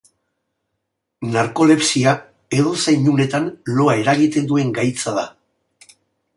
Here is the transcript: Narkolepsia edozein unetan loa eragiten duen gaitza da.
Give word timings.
Narkolepsia 1.35 2.15
edozein 2.61 3.07
unetan 3.13 3.47
loa 3.77 3.97
eragiten 4.05 4.51
duen 4.53 4.73
gaitza 4.81 5.15
da. 5.23 5.31